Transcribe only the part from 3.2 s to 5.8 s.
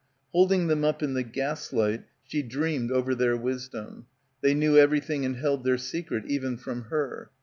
wisdom. They knew everything and held their